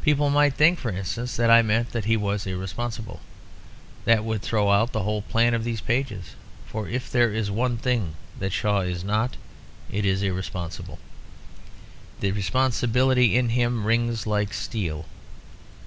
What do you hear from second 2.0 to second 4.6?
he was "irresponsible." That would